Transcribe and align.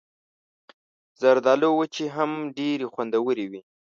زردالو 1.21 1.69
وچې 1.79 2.05
هم 2.15 2.31
ډېرې 2.57 2.85
خوندورې 2.93 3.45
وي. 3.51 3.61